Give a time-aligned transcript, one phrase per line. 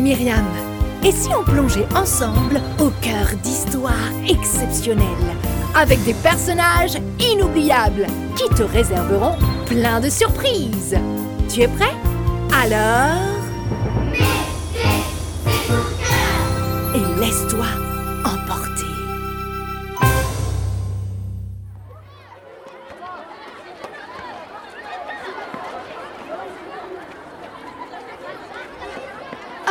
[0.00, 0.44] Myriam.
[1.04, 3.94] Et si on plongeait ensemble au cœur d'histoires
[4.28, 5.06] exceptionnelles,
[5.74, 6.98] avec des personnages
[7.32, 8.06] inoubliables
[8.36, 9.36] qui te réserveront
[9.66, 10.96] plein de surprises
[11.48, 11.94] Tu es prêt?
[12.52, 13.30] Alors...
[16.94, 17.66] Et laisse-toi
[18.24, 18.59] emporter.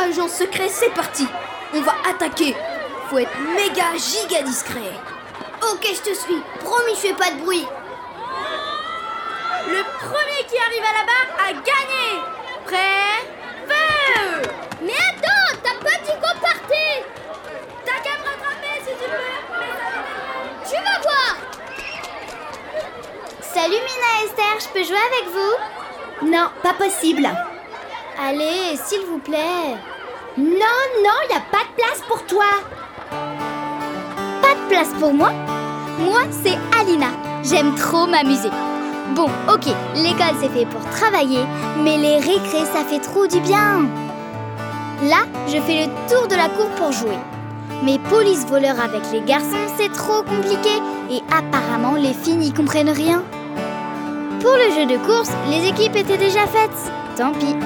[0.08, 1.26] Agent secret, c'est parti.
[1.74, 2.56] On va attaquer.
[3.08, 4.94] Faut être méga giga discret.
[5.70, 6.40] Ok, je te suis.
[6.60, 7.66] Promis, je fais pas de bruit.
[9.68, 12.06] Le premier qui arrive à la barre a gagné.
[12.64, 13.28] Prêt?
[13.68, 14.42] Feu!
[14.80, 17.04] Mais attends, t'as pas dit qu'on partait.
[17.84, 19.36] T'as qu'à me rattraper si tu veux
[20.66, 21.36] Tu vas voir.
[23.42, 26.26] Salut Mina Esther, je peux jouer avec vous?
[26.30, 27.28] Non, pas possible.
[28.22, 29.76] Allez, s'il vous plaît.
[30.40, 30.46] Non,
[31.04, 32.46] non, y a pas de place pour toi.
[33.10, 35.32] Pas de place pour moi
[35.98, 37.08] Moi, c'est Alina.
[37.42, 38.48] J'aime trop m'amuser.
[39.14, 41.40] Bon, ok, l'école c'est fait pour travailler,
[41.84, 43.86] mais les récrés ça fait trop du bien.
[45.10, 47.18] Là, je fais le tour de la cour pour jouer.
[47.84, 50.70] Mais police voleur avec les garçons, c'est trop compliqué
[51.10, 53.22] et apparemment les filles n'y comprennent rien.
[54.40, 56.92] Pour le jeu de course, les équipes étaient déjà faites.
[57.18, 57.56] Tant pis.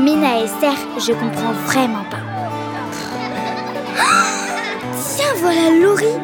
[0.00, 0.46] Mina et
[0.98, 2.20] je comprends vraiment pas.
[5.14, 6.18] Tiens, voilà Laurie.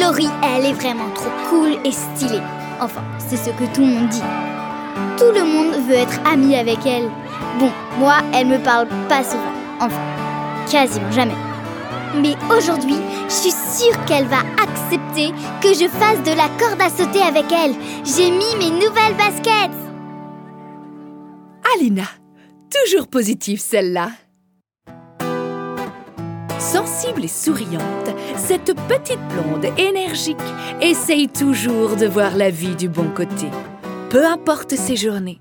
[0.00, 2.42] Laurie, elle est vraiment trop cool et stylée.
[2.80, 4.22] Enfin, c'est ce que tout le monde dit.
[5.18, 7.10] Tout le monde veut être ami avec elle.
[7.58, 9.42] Bon, moi, elle me parle pas souvent.
[9.80, 10.00] Enfin,
[10.70, 11.36] quasiment jamais.
[12.16, 12.98] Mais aujourd'hui,
[13.28, 17.46] je suis sûre qu'elle va accepter que je fasse de la corde à sauter avec
[17.52, 17.74] elle.
[18.04, 19.72] J'ai mis mes nouvelles baskets.
[21.74, 22.04] Alina,
[22.70, 24.10] toujours positive celle-là.
[26.58, 30.36] Sensible et souriante, cette petite blonde énergique
[30.80, 33.46] essaye toujours de voir la vie du bon côté,
[34.10, 35.40] peu importe ses journées.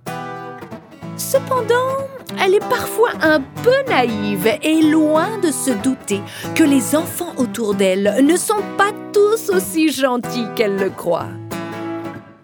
[1.17, 2.07] Cependant,
[2.43, 6.21] elle est parfois un peu naïve et loin de se douter
[6.55, 11.29] que les enfants autour d'elle ne sont pas tous aussi gentils qu'elle le croit.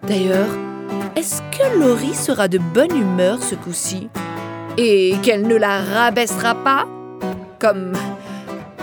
[0.06, 0.48] D'ailleurs,
[1.16, 4.08] est-ce que Laurie sera de bonne humeur ce coup-ci?
[4.76, 6.86] Et qu'elle ne la rabaissera pas
[7.58, 7.92] Comme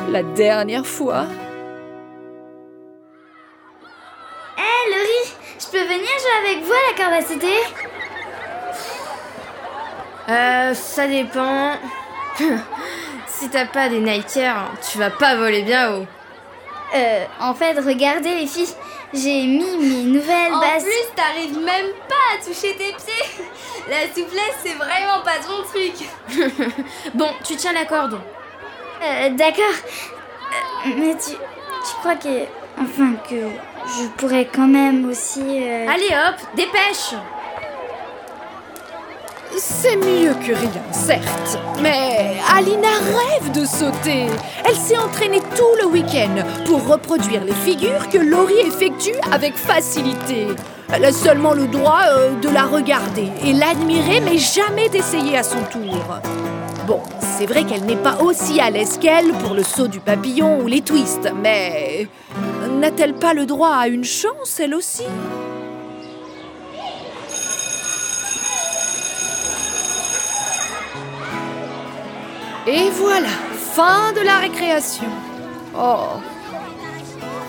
[0.09, 1.25] la dernière fois
[4.58, 7.62] Hé Laurie, je peux venir jouer avec vous à la corde à sauter
[10.30, 11.74] Euh, ça dépend.
[13.28, 16.06] si t'as pas des Nikers, tu vas pas voler bien haut.
[16.96, 18.74] Euh, en fait, regardez les filles,
[19.13, 20.84] j'ai mis mes nouvelles En baskets.
[20.84, 23.45] plus, t'arrives même pas à toucher tes pieds.
[23.90, 26.73] La souplesse, c'est vraiment pas ton truc.
[27.13, 28.19] bon, tu tiens la corde.
[29.01, 29.63] Euh, D'accord.
[30.85, 32.44] Euh, mais tu, tu crois que,
[32.81, 33.35] enfin, que
[33.97, 35.41] je pourrais quand même aussi.
[35.41, 37.13] euh, Allez hop, dépêche.
[39.57, 41.57] C'est mieux que rien, certes.
[41.81, 44.28] Mais Alina rêve de sauter.
[44.63, 50.47] Elle s'est entraînée tout le week-end pour reproduire les figures que Laurie effectue avec facilité.
[50.94, 55.44] Elle a seulement le droit euh, de la regarder et l'admirer, mais jamais d'essayer à
[55.44, 56.19] son tour.
[56.85, 60.62] Bon, c'est vrai qu'elle n'est pas aussi à l'aise qu'elle pour le saut du papillon
[60.62, 62.07] ou les twists, mais
[62.79, 65.03] n'a-t-elle pas le droit à une chance, elle aussi?
[72.69, 75.07] Et voilà, fin de la récréation.
[75.73, 76.19] Oh.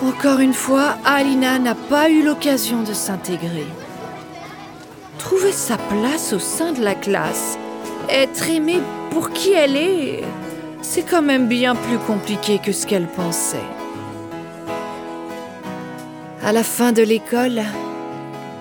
[0.01, 3.67] Encore une fois, Alina n'a pas eu l'occasion de s'intégrer.
[5.17, 7.59] Trouver sa place au sein de la classe,
[8.07, 8.79] être aimée
[9.11, 10.23] pour qui elle est,
[10.81, 13.57] c'est quand même bien plus compliqué que ce qu'elle pensait.
[16.41, 17.61] À la fin de l'école,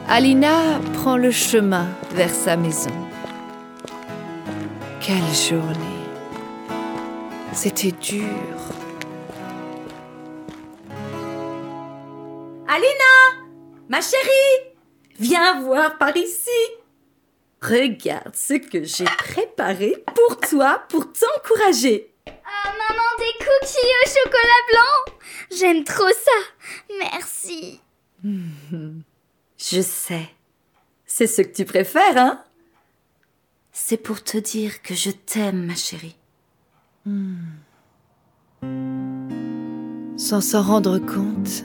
[0.09, 2.91] Alina prend le chemin vers sa maison.
[5.01, 5.98] Quelle journée
[7.53, 8.25] c'était dur.
[12.69, 13.45] Alina
[13.89, 14.75] Ma chérie
[15.19, 16.51] Viens voir par ici
[17.63, 22.13] Regarde ce que j'ai préparé pour toi, pour t'encourager.
[22.27, 25.15] Ah, maman, des cookies au chocolat blanc
[25.59, 27.81] J'aime trop ça Merci
[29.59, 30.29] Je sais.
[31.07, 32.45] C'est ce que tu préfères, hein?
[33.73, 36.17] C'est pour te dire que je t'aime, ma chérie.
[40.17, 41.65] Sans s'en rendre compte,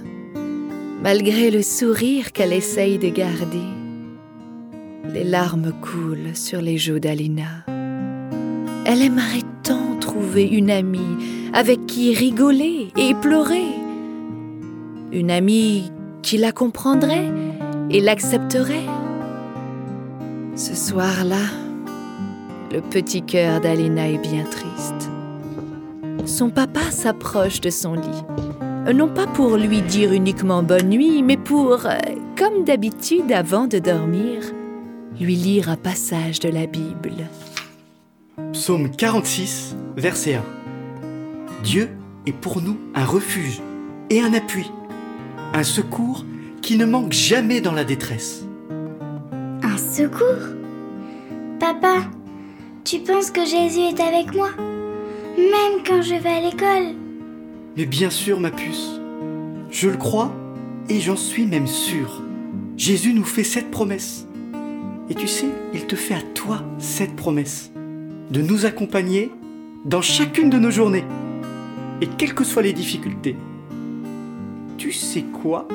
[1.02, 3.68] malgré le sourire qu'elle essaye de garder,
[5.14, 7.66] les larmes coulent sur les joues d'Alina.
[8.86, 11.18] Elle aimerait tant trouver trouver une amie
[11.54, 13.66] avec qui rigoler et pleurer.
[15.12, 15.92] Une amie
[16.22, 17.32] qui la comprendrait
[17.90, 18.88] et l'accepterait.
[20.56, 21.46] Ce soir-là,
[22.72, 25.13] le petit cœur d'Alina est bien triste.
[26.26, 31.36] Son papa s'approche de son lit, non pas pour lui dire uniquement bonne nuit, mais
[31.36, 31.98] pour, euh,
[32.38, 34.42] comme d'habitude avant de dormir,
[35.20, 37.28] lui lire un passage de la Bible.
[38.54, 40.44] Psaume 46, verset 1.
[41.64, 41.90] Dieu
[42.26, 43.62] est pour nous un refuge
[44.10, 44.72] et un appui,
[45.54, 46.24] un secours
[46.62, 48.46] qui ne manque jamais dans la détresse.
[49.62, 50.56] Un secours?
[51.60, 51.98] Papa,
[52.86, 54.50] tu penses que Jésus est avec moi?
[55.38, 56.96] Même quand je vais à l'école
[57.76, 59.00] Mais bien sûr, ma puce,
[59.72, 60.32] je le crois
[60.90, 62.22] et j'en suis même sûr.
[62.78, 64.28] Jésus nous fait cette promesse.
[65.10, 67.72] Et tu sais, il te fait à toi cette promesse
[68.32, 69.32] de nous accompagner
[69.86, 71.04] dans chacune de nos journées.
[72.02, 73.36] Et quelles que soient les difficultés.
[74.78, 75.68] Tu sais quoi?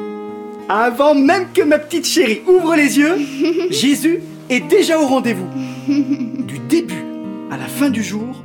[0.69, 3.17] Avant même que ma petite chérie ouvre les yeux,
[3.71, 4.21] Jésus
[4.51, 5.49] est déjà au rendez-vous.
[5.87, 7.05] Du début
[7.51, 8.45] à la fin du jour,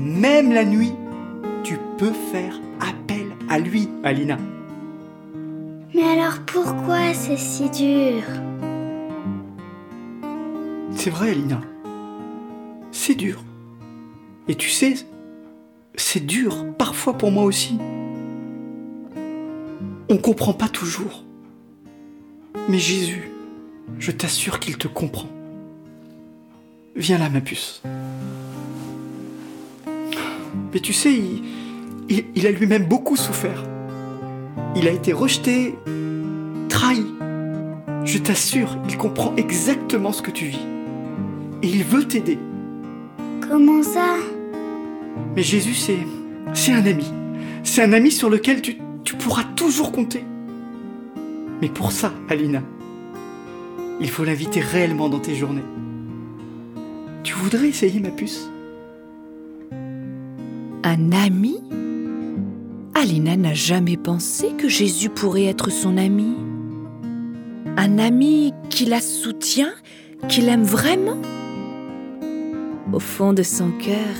[0.00, 0.92] même la nuit,
[1.62, 4.38] tu peux faire appel à lui, Alina.
[5.94, 8.22] Mais alors pourquoi c'est si dur?
[10.92, 11.60] C'est vrai, Alina.
[12.92, 13.44] C'est dur.
[14.48, 14.94] Et tu sais,
[15.94, 17.78] c'est dur parfois pour moi aussi.
[20.08, 21.24] On comprend pas toujours.
[22.68, 23.30] Mais Jésus,
[23.98, 25.28] je t'assure qu'il te comprend.
[26.96, 27.82] Viens là, ma puce.
[30.72, 31.42] Mais tu sais, il,
[32.08, 33.64] il- il a lui-même beaucoup souffert.
[34.76, 35.74] Il a été rejeté,
[36.68, 37.04] trahi.
[38.04, 40.60] Je t'assure, il comprend exactement ce que tu vis.
[41.62, 42.38] Et il veut t'aider.
[43.48, 44.14] Comment ça?
[45.36, 45.98] Mais Jésus, c'est,
[46.54, 47.12] c'est un ami.
[47.62, 50.24] C'est un ami sur lequel tu, tu pourras toujours compter.
[51.60, 52.62] Mais pour ça, Alina,
[54.00, 55.64] il faut l'inviter réellement dans tes journées.
[57.22, 58.49] Tu voudrais essayer, ma puce?
[60.92, 61.62] Un ami?
[62.96, 66.34] Alina n'a jamais pensé que Jésus pourrait être son ami.
[67.76, 69.70] Un ami qui la soutient,
[70.26, 71.22] qui l'aime vraiment?
[72.92, 74.16] Au fond de son cœur,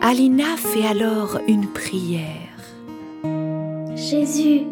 [0.00, 2.58] Alina fait alors une prière.
[3.94, 4.62] Jésus,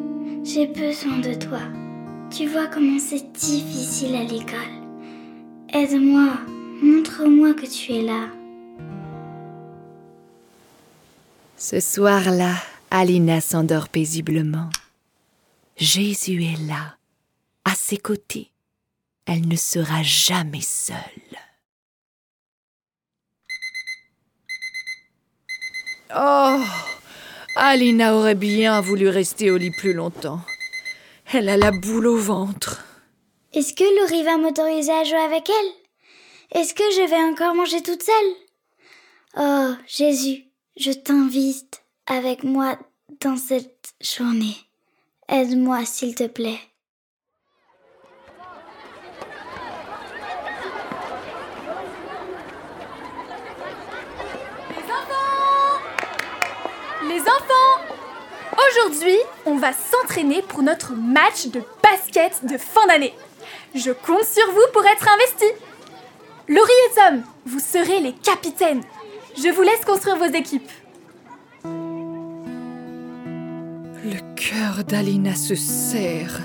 [0.43, 1.61] j'ai besoin de toi.
[2.33, 4.75] Tu vois comment c'est difficile à l'école.
[5.73, 6.31] Aide-moi,
[6.83, 8.27] montre-moi que tu es là.
[11.61, 12.55] Ce soir-là,
[12.93, 14.71] Alina s'endort paisiblement.
[15.77, 16.97] Jésus est là,
[17.65, 18.53] à ses côtés.
[19.27, 20.97] Elle ne sera jamais seule.
[26.17, 26.61] Oh,
[27.57, 30.41] Alina aurait bien voulu rester au lit plus longtemps.
[31.33, 32.85] Elle a la boule au ventre.
[33.53, 36.61] Est-ce que Laurie va m'autoriser à jouer avec elle?
[36.61, 38.33] Est-ce que je vais encore manger toute seule?
[39.37, 40.48] Oh, Jésus,
[40.79, 42.79] je t'invite avec moi
[43.21, 44.57] dans cette journée.
[45.29, 46.61] Aide-moi, s'il te plaît.
[57.03, 57.95] Les enfants
[58.71, 59.17] Aujourd'hui,
[59.47, 63.15] on va s'entraîner pour notre match de basket de fin d'année.
[63.75, 65.53] Je compte sur vous pour être investis.
[66.49, 68.83] Laurie et Tom, vous serez les capitaines.
[69.41, 70.71] Je vous laisse construire vos équipes.
[74.05, 76.41] Le cœur d'Alina se serre.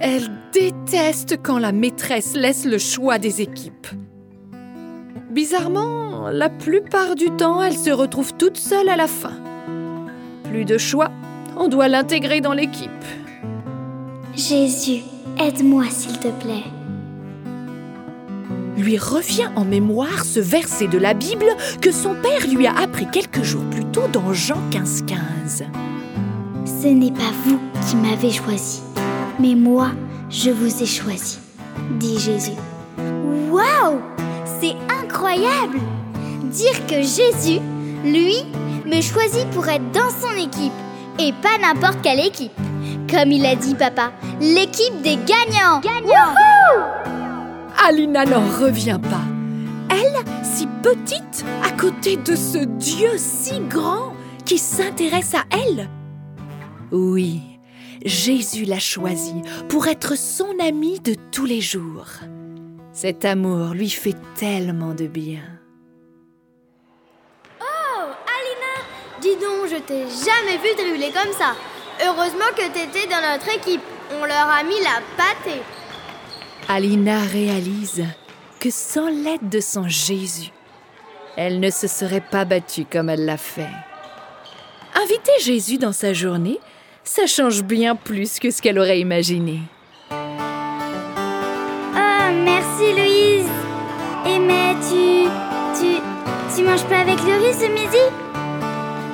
[0.00, 3.86] Elle déteste quand la maîtresse laisse le choix des équipes.
[5.30, 9.34] Bizarrement, la plupart du temps, elle se retrouve toute seule à la fin.
[10.44, 11.12] Plus de choix,
[11.56, 12.90] on doit l'intégrer dans l'équipe.
[14.34, 15.02] Jésus,
[15.38, 16.64] aide-moi, s'il te plaît.
[18.76, 21.46] Lui revient en mémoire ce verset de la Bible
[21.80, 25.64] que son père lui a appris quelques jours plus tôt dans Jean 15-15.
[26.82, 28.82] Ce n'est pas vous qui m'avez choisi,
[29.40, 29.92] mais moi,
[30.28, 31.38] je vous ai choisi,
[31.98, 32.56] dit Jésus.
[33.50, 34.00] Waouh
[34.60, 35.78] C'est incroyable
[36.42, 37.60] Dire que Jésus,
[38.04, 38.36] lui,
[38.84, 40.72] me choisit pour être dans son équipe,
[41.18, 42.52] et pas n'importe quelle équipe.
[43.10, 46.34] Comme il a dit papa, l'équipe des gagnants Gagnants
[47.84, 49.24] Alina n'en revient pas.
[49.90, 54.14] Elle, si petite, à côté de ce Dieu si grand
[54.44, 55.88] qui s'intéresse à elle.
[56.92, 57.40] Oui,
[58.04, 62.06] Jésus l'a choisie pour être son ami de tous les jours.
[62.92, 65.42] Cet amour lui fait tellement de bien.
[67.60, 68.10] Oh,
[69.20, 71.56] Dis donc, je t'ai jamais vu dribbler comme ça.
[72.04, 73.82] Heureusement que t'étais dans notre équipe.
[74.20, 75.62] On leur a mis la pâtée.
[76.68, 78.04] Alina réalise
[78.58, 80.50] que sans l'aide de son Jésus,
[81.36, 83.68] elle ne se serait pas battue comme elle l'a fait.
[85.00, 86.58] Inviter Jésus dans sa journée,
[87.04, 89.60] ça change bien plus que ce qu'elle aurait imaginé.
[91.94, 93.46] Ah, merci Louise.
[94.26, 95.28] Et mais tu.
[95.78, 96.00] Tu.
[96.56, 98.02] Tu manges pas avec Laurie ce midi?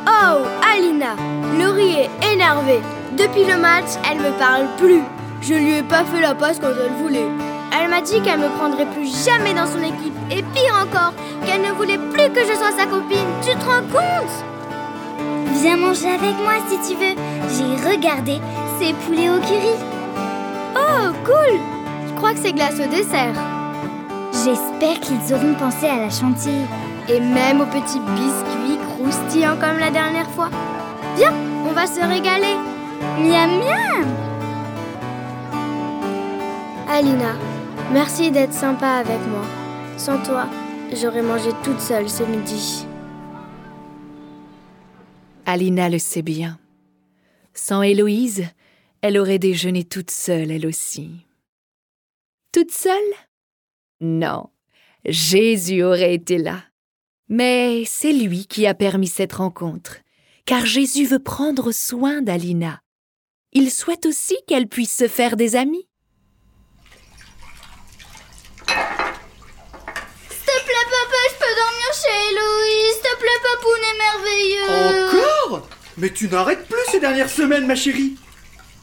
[0.07, 0.39] Oh,
[0.73, 1.17] Alina,
[1.59, 2.81] Laurie est énervée.
[3.19, 5.03] Depuis le match, elle me parle plus.
[5.43, 7.27] Je lui ai pas fait la passe quand elle voulait.
[7.77, 10.15] Elle m'a dit qu'elle me prendrait plus jamais dans son équipe.
[10.31, 11.13] Et pire encore,
[11.45, 13.27] qu'elle ne voulait plus que je sois sa copine.
[13.43, 14.45] Tu te rends compte?
[15.61, 17.17] Viens manger avec moi si tu veux.
[17.51, 18.41] J'ai regardé
[18.79, 19.75] ces poulets au curry.
[20.77, 21.59] Oh, cool
[22.07, 23.35] Je crois que c'est glace au dessert.
[24.33, 26.67] J'espère qu'ils auront pensé à la chantilly.
[27.09, 30.51] Et même aux petits biscuits croustillants comme la dernière fois.
[31.17, 31.33] Viens,
[31.69, 32.57] on va se régaler.
[33.19, 34.32] Miam miam
[36.95, 37.39] Alina,
[37.91, 39.47] merci d'être sympa avec moi.
[39.97, 40.47] Sans toi,
[40.93, 42.85] j'aurais mangé toute seule ce midi.
[45.47, 46.59] Alina le sait bien.
[47.55, 48.45] Sans Héloïse,
[49.01, 51.25] elle aurait déjeuné toute seule, elle aussi.
[52.53, 53.01] Toute seule?
[54.03, 54.51] Non,
[55.07, 56.63] Jésus aurait été là.
[57.31, 59.97] Mais c'est lui qui a permis cette rencontre,
[60.45, 62.83] car Jésus veut prendre soin d'Alina.
[63.55, 65.89] Il souhaite aussi qu'elle puisse se faire des amis.
[70.29, 72.95] S'il te plaît, papa, je peux dormir chez Héloïse.
[72.95, 74.73] S'il te plaît, papoune est merveilleux.
[75.09, 75.69] Encore
[76.03, 78.17] Mais tu n'arrêtes plus ces dernières semaines, ma chérie.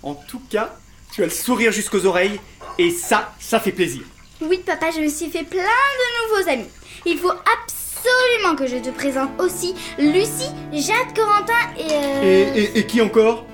[0.03, 0.73] En tout cas,
[1.13, 2.39] tu as le sourire jusqu'aux oreilles,
[2.77, 4.03] et ça, ça fait plaisir.
[4.41, 6.69] Oui, papa, je me suis fait plein de nouveaux amis.
[7.05, 11.91] Il faut absolument que je te présente aussi Lucie, Jade, Corentin et.
[11.91, 12.23] euh,
[12.55, 13.45] Et, et- et qui encore?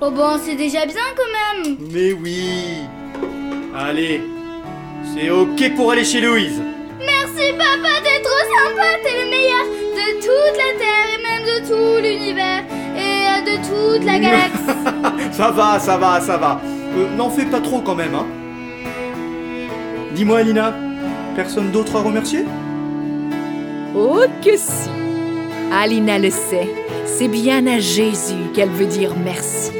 [0.00, 1.76] Oh bon, c'est déjà bien quand même.
[1.92, 2.78] Mais oui
[3.74, 4.22] Allez,
[5.14, 6.62] c'est ok pour aller chez Louise.
[6.98, 8.86] Merci, papa, t'es trop sympa.
[9.04, 12.64] T'es le meilleur de toute la Terre et même de tout l'univers
[13.58, 14.52] de toute la galaxie.
[15.32, 16.60] Ça va, ça va, ça va.
[16.96, 18.24] Euh, N'en fais pas trop quand même, hein.
[20.14, 20.72] Dis-moi, Alina,
[21.34, 22.44] personne d'autre à remercier?
[23.94, 24.88] Oh que si
[25.72, 26.68] Alina le sait,
[27.04, 29.72] c'est bien à Jésus qu'elle veut dire merci.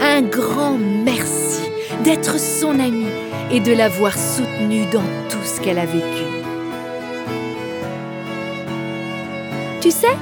[0.00, 1.60] Un grand merci
[2.02, 3.06] d'être son amie
[3.52, 6.24] et de l'avoir soutenue dans tout ce qu'elle a vécu.
[9.80, 10.16] Tu sais,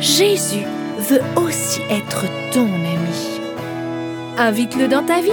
[0.00, 0.64] Jésus
[0.98, 3.40] veut aussi être ton ami.
[4.38, 5.30] Invite-le dans ta vie.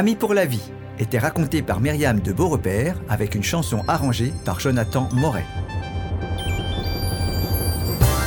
[0.00, 4.58] Amis pour la vie était raconté par Myriam de Beaurepaire avec une chanson arrangée par
[4.58, 5.44] Jonathan Moret.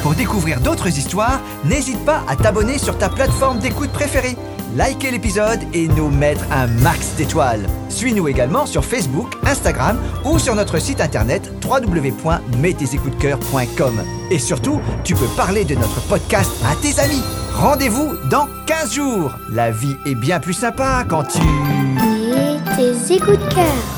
[0.04, 4.38] Pour découvrir d'autres histoires, n'hésite pas à t'abonner sur ta plateforme d'écoute préférée,
[4.76, 7.66] liker l'épisode et nous mettre un max d'étoiles.
[7.90, 14.04] Suis-nous également sur Facebook, Instagram ou sur notre site internet www.mettesecoutsdecoeur.com.
[14.30, 17.24] Et surtout, tu peux parler de notre podcast à tes amis.
[17.54, 19.38] Rendez-vous dans 15 jours.
[19.50, 21.40] La vie est bien plus sympa quand tu...
[21.40, 23.93] Et tes écoutes de cœur.